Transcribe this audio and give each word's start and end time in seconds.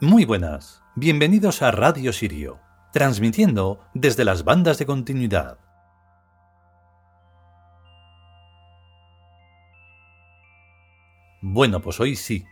Muy 0.00 0.24
buenas, 0.24 0.82
bienvenidos 0.96 1.62
a 1.62 1.70
Radio 1.70 2.12
Sirio, 2.12 2.58
transmitiendo 2.92 3.78
desde 3.94 4.24
las 4.24 4.42
bandas 4.42 4.76
de 4.76 4.86
continuidad. 4.86 5.56
Bueno, 11.40 11.80
pues 11.80 12.00
hoy 12.00 12.16
sí. 12.16 12.44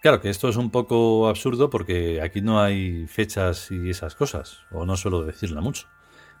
Claro 0.00 0.22
que 0.22 0.30
esto 0.30 0.48
es 0.48 0.56
un 0.56 0.70
poco 0.70 1.28
absurdo 1.28 1.68
porque 1.68 2.22
aquí 2.22 2.40
no 2.40 2.58
hay 2.58 3.06
fechas 3.06 3.70
y 3.70 3.90
esas 3.90 4.14
cosas, 4.14 4.60
o 4.72 4.86
no 4.86 4.96
suelo 4.96 5.24
decirla 5.24 5.60
mucho. 5.60 5.88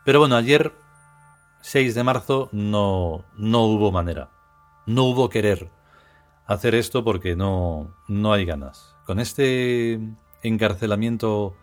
Pero 0.06 0.20
bueno, 0.20 0.36
ayer, 0.36 0.72
6 1.60 1.94
de 1.94 2.04
marzo, 2.04 2.48
no, 2.52 3.26
no 3.36 3.64
hubo 3.64 3.92
manera, 3.92 4.30
no 4.86 5.04
hubo 5.04 5.28
querer 5.28 5.70
hacer 6.46 6.74
esto 6.74 7.04
porque 7.04 7.36
no, 7.36 7.94
no 8.08 8.32
hay 8.32 8.46
ganas 8.46 8.95
con 9.06 9.20
este 9.20 10.00
encarcelamiento 10.42 11.56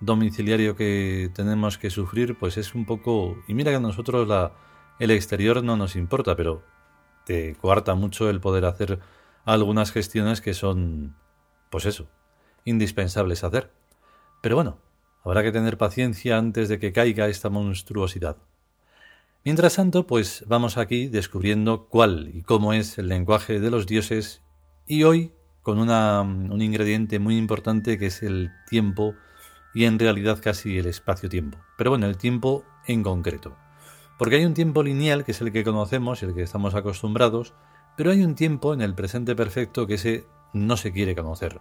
domiciliario 0.00 0.76
que 0.76 1.30
tenemos 1.34 1.78
que 1.78 1.90
sufrir, 1.90 2.38
pues 2.38 2.56
es 2.56 2.74
un 2.74 2.86
poco... 2.86 3.36
Y 3.48 3.54
mira 3.54 3.70
que 3.70 3.78
a 3.78 3.80
nosotros 3.80 4.28
la, 4.28 4.52
el 4.98 5.10
exterior 5.10 5.64
no 5.64 5.76
nos 5.76 5.96
importa, 5.96 6.36
pero 6.36 6.62
te 7.24 7.54
coarta 7.56 7.94
mucho 7.94 8.28
el 8.30 8.40
poder 8.40 8.66
hacer 8.66 9.00
algunas 9.44 9.92
gestiones 9.92 10.40
que 10.40 10.54
son, 10.54 11.16
pues 11.70 11.86
eso, 11.86 12.08
indispensables 12.64 13.44
hacer. 13.44 13.72
Pero 14.42 14.56
bueno, 14.56 14.78
habrá 15.24 15.42
que 15.42 15.52
tener 15.52 15.78
paciencia 15.78 16.38
antes 16.38 16.68
de 16.68 16.78
que 16.78 16.92
caiga 16.92 17.28
esta 17.28 17.48
monstruosidad. 17.48 18.36
Mientras 19.42 19.76
tanto, 19.76 20.06
pues 20.06 20.44
vamos 20.48 20.76
aquí 20.76 21.08
descubriendo 21.08 21.88
cuál 21.88 22.30
y 22.34 22.42
cómo 22.42 22.74
es 22.74 22.98
el 22.98 23.08
lenguaje 23.08 23.58
de 23.58 23.70
los 23.70 23.86
dioses 23.86 24.42
y 24.86 25.04
hoy 25.04 25.32
con 25.70 25.78
una, 25.78 26.22
un 26.22 26.60
ingrediente 26.60 27.20
muy 27.20 27.38
importante 27.38 27.96
que 27.96 28.06
es 28.06 28.24
el 28.24 28.50
tiempo 28.68 29.14
y 29.72 29.84
en 29.84 30.00
realidad 30.00 30.40
casi 30.42 30.78
el 30.78 30.86
espacio-tiempo. 30.86 31.58
Pero 31.78 31.90
bueno, 31.90 32.06
el 32.06 32.16
tiempo 32.16 32.64
en 32.88 33.04
concreto. 33.04 33.56
Porque 34.18 34.34
hay 34.34 34.46
un 34.46 34.54
tiempo 34.54 34.82
lineal 34.82 35.24
que 35.24 35.30
es 35.30 35.40
el 35.40 35.52
que 35.52 35.62
conocemos 35.62 36.22
y 36.22 36.26
el 36.26 36.34
que 36.34 36.42
estamos 36.42 36.74
acostumbrados, 36.74 37.54
pero 37.96 38.10
hay 38.10 38.24
un 38.24 38.34
tiempo 38.34 38.74
en 38.74 38.80
el 38.80 38.96
presente 38.96 39.36
perfecto 39.36 39.86
que 39.86 39.94
ese 39.94 40.26
no 40.52 40.76
se 40.76 40.90
quiere 40.90 41.14
conocer. 41.14 41.60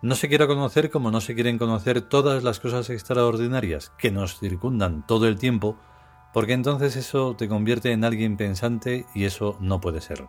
No 0.00 0.14
se 0.14 0.28
quiere 0.28 0.46
conocer 0.46 0.88
como 0.92 1.10
no 1.10 1.20
se 1.20 1.34
quieren 1.34 1.58
conocer 1.58 2.02
todas 2.02 2.44
las 2.44 2.60
cosas 2.60 2.88
extraordinarias 2.88 3.90
que 3.98 4.12
nos 4.12 4.38
circundan 4.38 5.04
todo 5.08 5.26
el 5.26 5.40
tiempo, 5.40 5.76
porque 6.32 6.52
entonces 6.52 6.94
eso 6.94 7.34
te 7.34 7.48
convierte 7.48 7.90
en 7.90 8.04
alguien 8.04 8.36
pensante 8.36 9.06
y 9.12 9.24
eso 9.24 9.56
no 9.58 9.80
puede 9.80 10.00
ser 10.00 10.24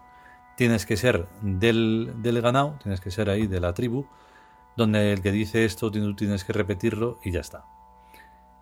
tienes 0.55 0.85
que 0.85 0.97
ser 0.97 1.27
del, 1.41 2.13
del 2.17 2.41
ganado, 2.41 2.77
tienes 2.81 3.01
que 3.01 3.11
ser 3.11 3.29
ahí 3.29 3.47
de 3.47 3.59
la 3.59 3.73
tribu, 3.73 4.05
donde 4.75 5.13
el 5.13 5.21
que 5.21 5.31
dice 5.31 5.65
esto 5.65 5.91
tienes 5.91 6.43
que 6.43 6.53
repetirlo 6.53 7.19
y 7.23 7.31
ya 7.31 7.39
está. 7.39 7.65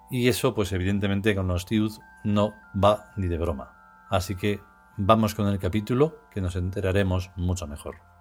Y 0.09 0.27
eso, 0.27 0.53
pues 0.53 0.71
evidentemente 0.71 1.35
con 1.35 1.47
los 1.47 1.65
tiud 1.65 1.91
no 2.23 2.53
va 2.81 3.11
ni 3.15 3.27
de 3.27 3.37
broma. 3.37 4.05
Así 4.09 4.35
que 4.35 4.59
vamos 4.97 5.33
con 5.33 5.47
el 5.47 5.59
capítulo 5.59 6.19
que 6.29 6.41
nos 6.41 6.55
enteraremos 6.55 7.31
mucho 7.35 7.65
mejor. 7.67 8.12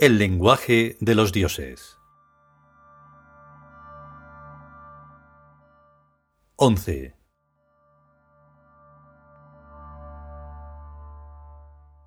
El 0.00 0.18
lenguaje 0.18 0.96
de 0.98 1.14
los 1.14 1.30
dioses 1.30 1.96
11. 6.56 7.14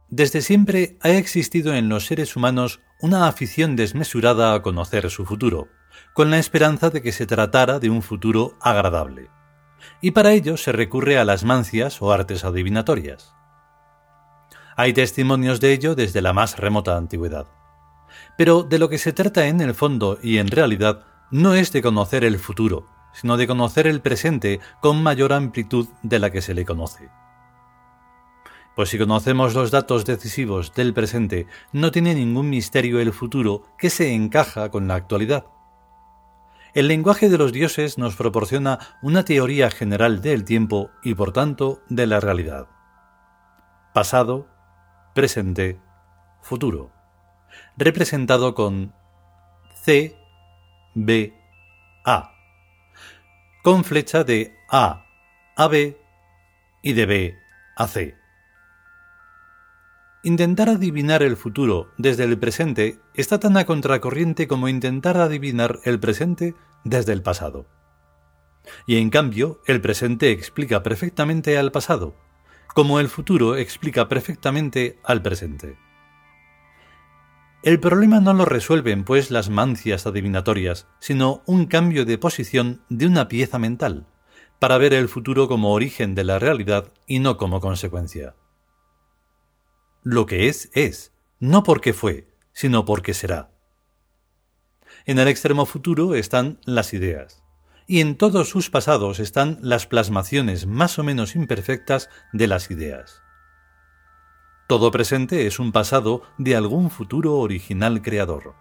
Desde 0.09 0.41
siempre 0.41 0.97
ha 0.99 1.11
existido 1.11 1.73
en 1.73 1.87
los 1.87 2.07
seres 2.07 2.35
humanos 2.35 2.81
una 2.99 3.29
afición 3.29 3.77
desmesurada 3.77 4.53
a 4.53 4.61
conocer 4.61 5.09
su 5.09 5.25
futuro, 5.25 5.69
con 6.13 6.31
la 6.31 6.37
esperanza 6.37 6.89
de 6.89 7.01
que 7.01 7.13
se 7.13 7.25
tratara 7.25 7.79
de 7.79 7.89
un 7.89 8.01
futuro 8.01 8.57
agradable. 8.59 9.29
Y 10.01 10.11
para 10.11 10.33
ello 10.33 10.57
se 10.57 10.73
recurre 10.73 11.17
a 11.17 11.23
las 11.23 11.45
mancias 11.45 12.01
o 12.01 12.11
artes 12.11 12.43
adivinatorias. 12.43 13.33
Hay 14.75 14.93
testimonios 14.93 15.59
de 15.59 15.73
ello 15.73 15.95
desde 15.95 16.21
la 16.21 16.33
más 16.33 16.57
remota 16.57 16.97
antigüedad. 16.97 17.47
Pero 18.37 18.63
de 18.63 18.79
lo 18.79 18.89
que 18.89 18.97
se 18.97 19.13
trata 19.13 19.47
en 19.47 19.61
el 19.61 19.73
fondo 19.73 20.17
y 20.21 20.37
en 20.37 20.47
realidad 20.47 21.05
no 21.31 21.53
es 21.53 21.71
de 21.71 21.81
conocer 21.81 22.23
el 22.23 22.39
futuro, 22.39 22.87
sino 23.13 23.37
de 23.37 23.47
conocer 23.47 23.87
el 23.87 24.01
presente 24.01 24.59
con 24.81 25.01
mayor 25.01 25.33
amplitud 25.33 25.87
de 26.01 26.19
la 26.19 26.31
que 26.31 26.41
se 26.41 26.53
le 26.53 26.65
conoce. 26.65 27.09
Pues 28.75 28.89
si 28.89 28.97
conocemos 28.97 29.53
los 29.53 29.69
datos 29.69 30.03
decisivos 30.05 30.73
del 30.73 30.95
presente, 30.95 31.45
no 31.71 31.91
tiene 31.91 32.15
ningún 32.15 32.49
misterio 32.49 32.99
el 32.99 33.13
futuro 33.13 33.63
que 33.77 33.91
se 33.91 34.13
encaja 34.13 34.71
con 34.71 34.87
la 34.87 34.95
actualidad. 34.95 35.45
El 36.73 36.87
lenguaje 36.87 37.29
de 37.29 37.37
los 37.37 37.53
dioses 37.53 37.99
nos 37.99 38.15
proporciona 38.15 38.79
una 39.03 39.23
teoría 39.23 39.69
general 39.69 40.21
del 40.23 40.43
tiempo 40.43 40.89
y 41.03 41.13
por 41.13 41.31
tanto 41.31 41.83
de 41.87 42.07
la 42.07 42.19
realidad. 42.19 42.67
Pasado, 43.93 44.47
presente, 45.13 45.79
futuro, 46.41 46.91
representado 47.77 48.55
con 48.55 48.93
C, 49.83 50.15
B, 50.95 51.33
A, 52.05 52.31
con 53.63 53.83
flecha 53.83 54.23
de 54.23 54.55
A 54.69 55.05
a 55.55 55.67
B 55.67 55.97
y 56.81 56.93
de 56.93 57.05
B 57.05 57.37
a 57.75 57.87
C. 57.87 58.17
Intentar 60.23 60.69
adivinar 60.69 61.21
el 61.21 61.37
futuro 61.37 61.91
desde 61.97 62.23
el 62.23 62.39
presente 62.39 62.99
está 63.13 63.39
tan 63.39 63.57
a 63.57 63.65
contracorriente 63.65 64.47
como 64.47 64.69
intentar 64.69 65.17
adivinar 65.17 65.79
el 65.83 65.99
presente 65.99 66.55
desde 66.83 67.13
el 67.13 67.21
pasado. 67.21 67.67
Y 68.87 68.97
en 68.97 69.09
cambio, 69.09 69.61
el 69.67 69.81
presente 69.81 70.31
explica 70.31 70.81
perfectamente 70.81 71.57
al 71.57 71.71
pasado, 71.71 72.15
como 72.73 72.99
el 72.99 73.07
futuro 73.07 73.55
explica 73.55 74.09
perfectamente 74.09 74.99
al 75.03 75.21
presente. 75.21 75.77
El 77.61 77.79
problema 77.79 78.19
no 78.19 78.33
lo 78.33 78.45
resuelven, 78.45 79.05
pues, 79.05 79.31
las 79.31 79.49
mancias 79.49 80.05
adivinatorias, 80.05 80.87
sino 80.99 81.43
un 81.45 81.65
cambio 81.67 82.03
de 82.03 82.17
posición 82.17 82.83
de 82.89 83.07
una 83.07 83.27
pieza 83.27 83.57
mental, 83.57 84.07
para 84.59 84.77
ver 84.77 84.93
el 84.93 85.07
futuro 85.07 85.47
como 85.47 85.71
origen 85.71 86.15
de 86.15 86.25
la 86.25 86.39
realidad 86.39 86.91
y 87.07 87.19
no 87.19 87.37
como 87.37 87.61
consecuencia. 87.61 88.35
Lo 90.01 90.25
que 90.25 90.49
es, 90.49 90.69
es, 90.73 91.13
no 91.39 91.63
porque 91.63 91.93
fue, 91.93 92.27
sino 92.51 92.83
porque 92.83 93.13
será. 93.13 93.51
En 95.05 95.19
el 95.19 95.27
extremo 95.27 95.65
futuro 95.65 96.15
están 96.15 96.59
las 96.65 96.93
ideas 96.93 97.42
y 97.87 98.01
en 98.01 98.15
todos 98.15 98.49
sus 98.49 98.69
pasados 98.69 99.19
están 99.19 99.57
las 99.61 99.87
plasmaciones 99.87 100.65
más 100.67 100.99
o 100.99 101.03
menos 101.03 101.35
imperfectas 101.35 102.09
de 102.31 102.47
las 102.47 102.71
ideas. 102.71 103.21
Todo 104.67 104.91
presente 104.91 105.45
es 105.45 105.59
un 105.59 105.71
pasado 105.71 106.23
de 106.37 106.55
algún 106.55 106.89
futuro 106.89 107.37
original 107.37 108.01
creador. 108.01 108.55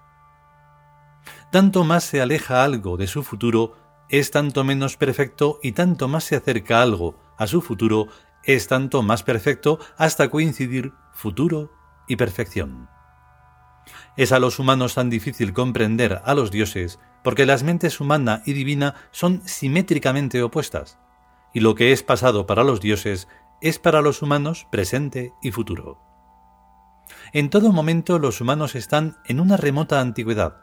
Tanto 1.51 1.85
más 1.85 2.05
se 2.05 2.21
aleja 2.21 2.65
algo 2.65 2.97
de 2.97 3.07
su 3.07 3.23
futuro, 3.23 3.77
es 4.09 4.31
tanto 4.31 4.65
menos 4.65 4.97
perfecto 4.97 5.59
y 5.63 5.73
tanto 5.73 6.09
más 6.09 6.25
se 6.25 6.37
acerca 6.37 6.83
algo 6.83 7.21
a 7.39 7.47
su 7.47 7.63
futuro, 7.63 8.09
es 8.45 8.67
tanto 8.67 9.03
más 9.03 9.23
perfecto 9.23 9.79
hasta 9.97 10.29
coincidir 10.29 10.93
futuro 11.13 11.73
y 12.09 12.17
perfección. 12.17 12.89
Es 14.17 14.33
a 14.33 14.39
los 14.39 14.59
humanos 14.59 14.95
tan 14.95 15.11
difícil 15.11 15.53
comprender 15.53 16.21
a 16.25 16.35
los 16.35 16.51
dioses 16.51 16.99
porque 17.23 17.47
las 17.47 17.63
mentes 17.63 18.01
humana 18.01 18.43
y 18.45 18.53
divina 18.53 18.95
son 19.11 19.43
simétricamente 19.47 20.43
opuestas, 20.43 20.99
y 21.55 21.61
lo 21.61 21.75
que 21.75 21.93
es 21.93 22.03
pasado 22.03 22.47
para 22.47 22.65
los 22.65 22.81
dioses 22.81 23.29
es 23.61 23.79
para 23.79 24.03
los 24.03 24.23
humanos 24.23 24.67
presente 24.71 25.33
y 25.43 25.53
futuro. 25.53 26.01
En 27.33 27.49
todo 27.49 27.73
momento 27.73 28.19
los 28.19 28.41
humanos 28.41 28.75
están 28.75 29.17
en 29.27 29.41
una 29.41 29.57
remota 29.57 30.01
antigüedad. 30.01 30.57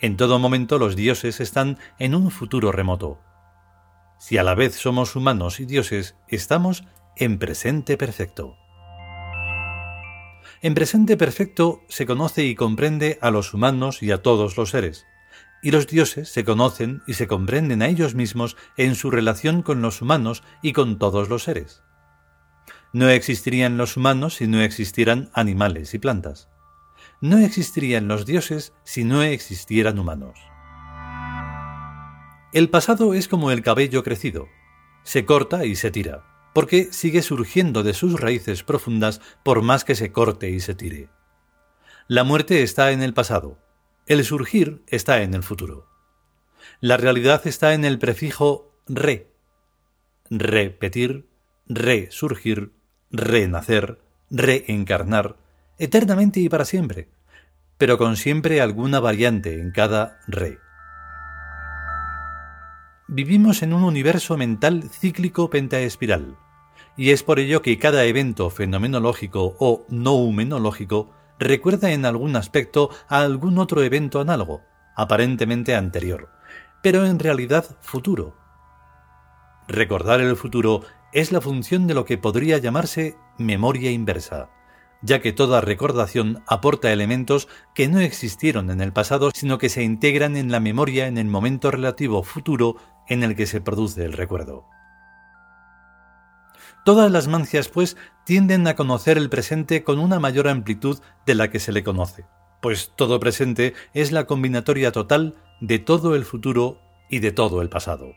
En 0.00 0.16
todo 0.16 0.38
momento 0.38 0.78
los 0.78 0.96
dioses 0.96 1.40
están 1.40 1.78
en 1.98 2.14
un 2.14 2.30
futuro 2.30 2.72
remoto. 2.72 3.20
si 4.18 4.38
a 4.38 4.42
la 4.42 4.54
vez 4.54 4.74
somos 4.74 5.16
humanos 5.16 5.60
y 5.60 5.66
dioses, 5.66 6.16
estamos 6.28 6.84
en 7.16 7.38
presente 7.38 7.96
perfecto. 7.96 8.56
En 10.64 10.74
presente 10.74 11.18
perfecto 11.18 11.82
se 11.90 12.06
conoce 12.06 12.46
y 12.46 12.54
comprende 12.54 13.18
a 13.20 13.30
los 13.30 13.52
humanos 13.52 14.02
y 14.02 14.12
a 14.12 14.22
todos 14.22 14.56
los 14.56 14.70
seres, 14.70 15.04
y 15.62 15.72
los 15.72 15.86
dioses 15.86 16.30
se 16.30 16.42
conocen 16.42 17.02
y 17.06 17.12
se 17.12 17.26
comprenden 17.26 17.82
a 17.82 17.88
ellos 17.88 18.14
mismos 18.14 18.56
en 18.78 18.94
su 18.94 19.10
relación 19.10 19.60
con 19.60 19.82
los 19.82 20.00
humanos 20.00 20.42
y 20.62 20.72
con 20.72 20.98
todos 20.98 21.28
los 21.28 21.42
seres. 21.42 21.82
No 22.94 23.10
existirían 23.10 23.76
los 23.76 23.98
humanos 23.98 24.36
si 24.36 24.46
no 24.46 24.62
existieran 24.62 25.28
animales 25.34 25.92
y 25.92 25.98
plantas. 25.98 26.48
No 27.20 27.36
existirían 27.36 28.08
los 28.08 28.24
dioses 28.24 28.72
si 28.84 29.04
no 29.04 29.22
existieran 29.22 29.98
humanos. 29.98 30.38
El 32.54 32.70
pasado 32.70 33.12
es 33.12 33.28
como 33.28 33.50
el 33.50 33.60
cabello 33.60 34.02
crecido. 34.02 34.48
Se 35.02 35.26
corta 35.26 35.66
y 35.66 35.76
se 35.76 35.90
tira 35.90 36.33
porque 36.54 36.92
sigue 36.92 37.20
surgiendo 37.20 37.82
de 37.82 37.92
sus 37.92 38.18
raíces 38.18 38.62
profundas 38.62 39.20
por 39.42 39.60
más 39.60 39.84
que 39.84 39.94
se 39.94 40.12
corte 40.12 40.48
y 40.48 40.60
se 40.60 40.74
tire. 40.74 41.10
La 42.08 42.24
muerte 42.24 42.62
está 42.62 42.92
en 42.92 43.02
el 43.02 43.12
pasado, 43.12 43.58
el 44.06 44.24
surgir 44.24 44.82
está 44.86 45.22
en 45.22 45.34
el 45.34 45.42
futuro. 45.42 45.86
La 46.80 46.96
realidad 46.96 47.46
está 47.46 47.74
en 47.74 47.84
el 47.84 47.98
prefijo 47.98 48.72
re. 48.86 49.30
Repetir, 50.30 51.28
resurgir, 51.66 52.72
renacer, 53.10 54.00
reencarnar, 54.30 55.36
eternamente 55.78 56.40
y 56.40 56.48
para 56.48 56.64
siempre, 56.64 57.08
pero 57.78 57.98
con 57.98 58.16
siempre 58.16 58.60
alguna 58.60 59.00
variante 59.00 59.60
en 59.60 59.70
cada 59.70 60.20
re. 60.26 60.58
Vivimos 63.08 63.62
en 63.62 63.74
un 63.74 63.84
universo 63.84 64.36
mental 64.36 64.90
cíclico 64.90 65.50
pentaespiral, 65.50 66.36
y 66.96 67.10
es 67.10 67.22
por 67.22 67.38
ello 67.38 67.62
que 67.62 67.78
cada 67.78 68.04
evento 68.04 68.50
fenomenológico 68.50 69.56
o 69.58 69.84
noumenológico 69.88 71.10
recuerda 71.38 71.92
en 71.92 72.04
algún 72.04 72.36
aspecto 72.36 72.90
a 73.08 73.20
algún 73.20 73.58
otro 73.58 73.82
evento 73.82 74.20
análogo, 74.20 74.62
aparentemente 74.96 75.74
anterior, 75.74 76.30
pero 76.82 77.04
en 77.06 77.18
realidad 77.18 77.64
futuro. 77.80 78.36
Recordar 79.66 80.20
el 80.20 80.36
futuro 80.36 80.82
es 81.12 81.32
la 81.32 81.40
función 81.40 81.86
de 81.86 81.94
lo 81.94 82.04
que 82.04 82.18
podría 82.18 82.58
llamarse 82.58 83.16
memoria 83.38 83.90
inversa, 83.90 84.50
ya 85.02 85.20
que 85.20 85.32
toda 85.32 85.60
recordación 85.60 86.42
aporta 86.46 86.92
elementos 86.92 87.48
que 87.74 87.88
no 87.88 88.00
existieron 88.00 88.70
en 88.70 88.80
el 88.80 88.92
pasado, 88.92 89.30
sino 89.34 89.58
que 89.58 89.68
se 89.68 89.82
integran 89.82 90.36
en 90.36 90.50
la 90.50 90.60
memoria 90.60 91.06
en 91.06 91.18
el 91.18 91.26
momento 91.26 91.70
relativo 91.70 92.22
futuro 92.22 92.76
en 93.08 93.22
el 93.22 93.36
que 93.36 93.46
se 93.46 93.60
produce 93.60 94.04
el 94.04 94.12
recuerdo. 94.12 94.66
Todas 96.84 97.10
las 97.10 97.28
mancias, 97.28 97.68
pues, 97.68 97.96
tienden 98.26 98.66
a 98.66 98.76
conocer 98.76 99.16
el 99.16 99.30
presente 99.30 99.84
con 99.84 99.98
una 99.98 100.20
mayor 100.20 100.48
amplitud 100.48 101.00
de 101.24 101.34
la 101.34 101.50
que 101.50 101.58
se 101.58 101.72
le 101.72 101.82
conoce, 101.82 102.26
pues 102.60 102.92
todo 102.94 103.18
presente 103.20 103.72
es 103.94 104.12
la 104.12 104.26
combinatoria 104.26 104.92
total 104.92 105.34
de 105.62 105.78
todo 105.78 106.14
el 106.14 106.24
futuro 106.26 106.78
y 107.08 107.20
de 107.20 107.32
todo 107.32 107.62
el 107.62 107.70
pasado. 107.70 108.12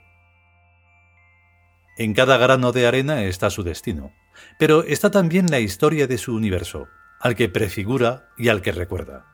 En 1.98 2.14
cada 2.14 2.38
grano 2.38 2.74
de 2.74 2.88
arena 2.88 3.24
está 3.24 3.50
su 3.50 3.64
destino, 3.64 4.12
pero 4.60 4.84
está 4.84 5.12
también 5.12 5.50
la 5.50 5.60
historia 5.60 6.06
de 6.06 6.18
su 6.18 6.36
universo, 6.36 6.88
al 7.22 7.36
que 7.36 7.50
prefigura 7.50 8.30
y 8.38 8.50
al 8.50 8.62
que 8.62 8.74
recuerda. 8.74 9.25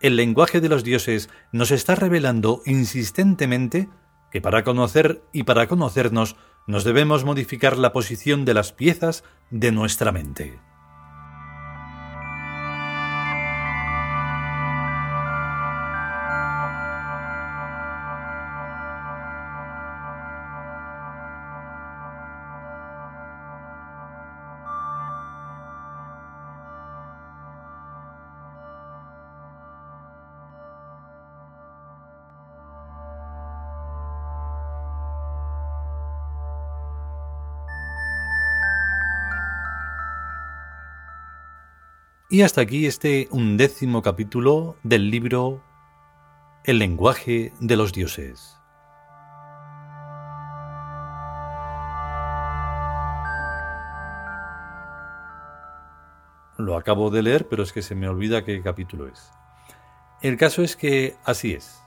El 0.00 0.16
lenguaje 0.16 0.60
de 0.60 0.68
los 0.68 0.84
dioses 0.84 1.30
nos 1.52 1.70
está 1.70 1.94
revelando 1.94 2.62
insistentemente 2.66 3.88
que 4.30 4.40
para 4.40 4.62
conocer 4.62 5.22
y 5.32 5.44
para 5.44 5.66
conocernos 5.68 6.36
nos 6.66 6.84
debemos 6.84 7.24
modificar 7.24 7.76
la 7.76 7.92
posición 7.92 8.44
de 8.44 8.54
las 8.54 8.72
piezas 8.72 9.24
de 9.50 9.72
nuestra 9.72 10.12
mente. 10.12 10.58
Y 42.34 42.42
hasta 42.42 42.62
aquí 42.62 42.86
este 42.86 43.28
undécimo 43.30 44.02
capítulo 44.02 44.74
del 44.82 45.08
libro 45.08 45.62
El 46.64 46.80
lenguaje 46.80 47.52
de 47.60 47.76
los 47.76 47.92
dioses. 47.92 48.58
Lo 56.58 56.76
acabo 56.76 57.10
de 57.10 57.22
leer, 57.22 57.46
pero 57.46 57.62
es 57.62 57.72
que 57.72 57.82
se 57.82 57.94
me 57.94 58.08
olvida 58.08 58.44
qué 58.44 58.60
capítulo 58.62 59.06
es. 59.06 59.30
El 60.20 60.36
caso 60.36 60.64
es 60.64 60.74
que 60.74 61.14
así 61.22 61.52
es. 61.52 61.84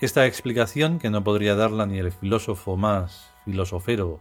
Esta 0.00 0.24
explicación, 0.24 0.98
que 0.98 1.10
no 1.10 1.22
podría 1.22 1.56
darla 1.56 1.84
ni 1.84 1.98
el 1.98 2.10
filósofo 2.10 2.78
más 2.78 3.34
filosofero 3.44 4.18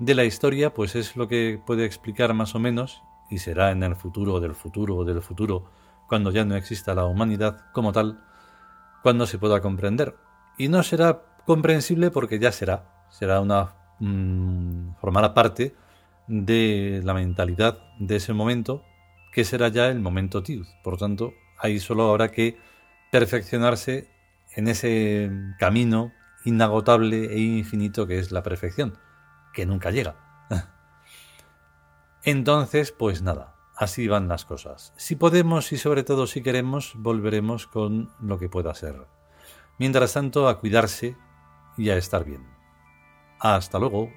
de 0.00 0.16
la 0.16 0.24
historia, 0.24 0.74
pues 0.74 0.96
es 0.96 1.14
lo 1.14 1.28
que 1.28 1.60
puede 1.64 1.84
explicar 1.84 2.34
más 2.34 2.56
o 2.56 2.58
menos 2.58 3.04
y 3.30 3.38
será 3.38 3.70
en 3.70 3.82
el 3.82 3.96
futuro 3.96 4.40
del 4.40 4.54
futuro 4.54 5.04
del 5.04 5.22
futuro, 5.22 5.70
cuando 6.08 6.30
ya 6.30 6.44
no 6.44 6.56
exista 6.56 6.94
la 6.94 7.04
humanidad 7.04 7.66
como 7.72 7.92
tal, 7.92 8.22
cuando 9.02 9.26
se 9.26 9.38
pueda 9.38 9.60
comprender. 9.60 10.16
Y 10.56 10.68
no 10.68 10.82
será 10.82 11.22
comprensible 11.46 12.10
porque 12.10 12.38
ya 12.38 12.52
será, 12.52 13.06
será 13.10 13.40
una... 13.40 13.74
Mm, 14.00 14.94
formará 15.00 15.34
parte 15.34 15.74
de 16.26 17.00
la 17.04 17.14
mentalidad 17.14 17.78
de 17.98 18.16
ese 18.16 18.32
momento, 18.32 18.82
que 19.32 19.44
será 19.44 19.68
ya 19.68 19.88
el 19.88 20.00
momento 20.00 20.42
Tiud. 20.42 20.66
Por 20.82 20.98
tanto, 20.98 21.32
ahí 21.58 21.78
solo 21.80 22.10
habrá 22.10 22.30
que 22.30 22.58
perfeccionarse 23.10 24.10
en 24.56 24.68
ese 24.68 25.30
camino 25.58 26.12
inagotable 26.44 27.32
e 27.32 27.38
infinito 27.38 28.06
que 28.06 28.18
es 28.18 28.32
la 28.32 28.42
perfección, 28.42 28.98
que 29.52 29.66
nunca 29.66 29.90
llega. 29.90 30.27
Entonces, 32.24 32.92
pues 32.92 33.22
nada, 33.22 33.56
así 33.76 34.08
van 34.08 34.28
las 34.28 34.44
cosas. 34.44 34.92
Si 34.96 35.16
podemos 35.16 35.72
y 35.72 35.78
sobre 35.78 36.02
todo 36.02 36.26
si 36.26 36.42
queremos, 36.42 36.92
volveremos 36.96 37.66
con 37.66 38.10
lo 38.20 38.38
que 38.38 38.48
pueda 38.48 38.74
ser. 38.74 39.06
Mientras 39.78 40.12
tanto, 40.14 40.48
a 40.48 40.58
cuidarse 40.58 41.16
y 41.76 41.90
a 41.90 41.96
estar 41.96 42.24
bien. 42.24 42.46
Hasta 43.38 43.78
luego. 43.78 44.10